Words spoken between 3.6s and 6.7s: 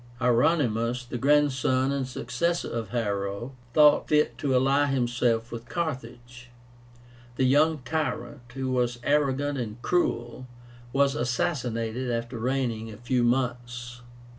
thought fit to ally himself with Carthage.